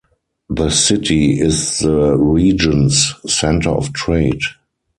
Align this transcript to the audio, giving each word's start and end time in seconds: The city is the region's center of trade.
The 0.49 0.71
city 0.71 1.39
is 1.39 1.77
the 1.77 2.17
region's 2.17 3.13
center 3.31 3.69
of 3.69 3.93
trade. 3.93 4.41